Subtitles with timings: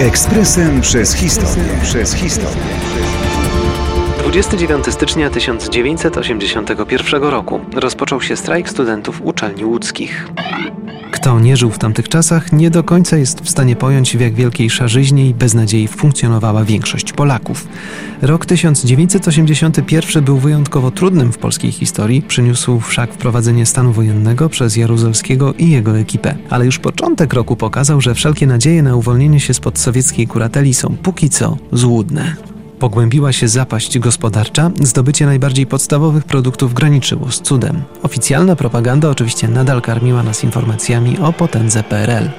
[0.00, 1.64] Ekspresem przez historię.
[1.82, 2.62] Przez historię.
[4.18, 10.28] 29 stycznia 1981 roku rozpoczął się strajk studentów uczelni łódzkich.
[11.22, 14.34] Kto nie żył w tamtych czasach, nie do końca jest w stanie pojąć, w jak
[14.34, 17.68] wielkiej szarzyźnie i beznadziei funkcjonowała większość Polaków.
[18.22, 25.54] Rok 1981 był wyjątkowo trudnym w polskiej historii, przyniósł wszak wprowadzenie stanu wojennego przez Jaruzelskiego
[25.54, 26.34] i jego ekipę.
[26.50, 30.96] Ale już początek roku pokazał, że wszelkie nadzieje na uwolnienie się spod sowieckiej kurateli są
[31.02, 32.51] póki co złudne.
[32.82, 37.82] Pogłębiła się zapaść gospodarcza, zdobycie najbardziej podstawowych produktów graniczyło z cudem.
[38.02, 42.30] Oficjalna propaganda oczywiście nadal karmiła nas informacjami o potędze PRL.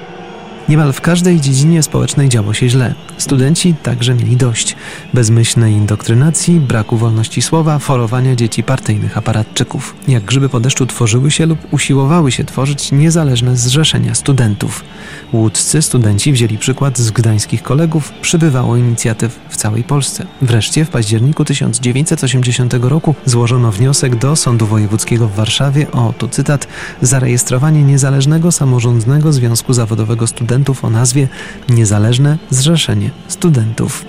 [0.68, 2.94] Niemal w każdej dziedzinie społecznej działo się źle.
[3.18, 4.76] Studenci także mieli dość.
[5.14, 9.96] Bezmyślnej indoktrynacji, braku wolności słowa, forowania dzieci partyjnych aparatczyków.
[10.08, 14.84] Jak grzyby po deszczu tworzyły się lub usiłowały się tworzyć niezależne zrzeszenia studentów.
[15.32, 20.26] Łódzcy studenci wzięli przykład z gdańskich kolegów, przybywało inicjatyw w całej Polsce.
[20.42, 26.68] Wreszcie w październiku 1980 roku złożono wniosek do Sądu Wojewódzkiego w Warszawie o, tu cytat,
[27.02, 31.28] zarejestrowanie niezależnego samorządnego związku zawodowego studentów o nazwie
[31.68, 34.04] Niezależne Zrzeszenie Studentów.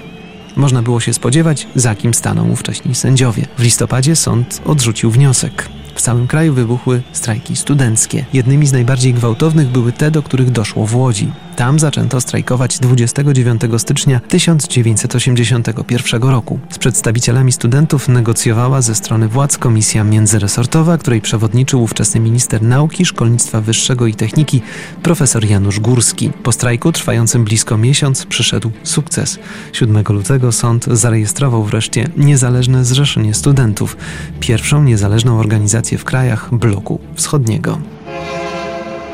[0.56, 3.46] Można było się spodziewać, za kim staną ówcześni sędziowie.
[3.58, 5.70] W listopadzie sąd odrzucił wniosek.
[5.96, 8.26] W całym kraju wybuchły strajki studenckie.
[8.34, 11.32] Jednymi z najbardziej gwałtownych były te, do których doszło w Łodzi.
[11.56, 16.60] Tam zaczęto strajkować 29 stycznia 1981 roku.
[16.70, 23.62] Z przedstawicielami studentów negocjowała ze strony władz komisja międzyresortowa, której przewodniczył ówczesny minister nauki, szkolnictwa
[23.62, 24.62] wyższego i techniki
[25.04, 26.32] profesor Janusz Górski.
[26.44, 29.40] Po strajku trwającym blisko miesiąc przyszedł sukces.
[29.74, 33.98] 7 lutego sąd zarejestrował wreszcie Niezależne Zrzeszenie Studentów,
[34.40, 37.80] pierwszą niezależną organizację w krajach bloku wschodniego.